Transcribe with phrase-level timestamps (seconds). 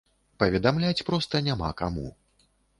[0.43, 2.07] Паведамляць проста няма каму.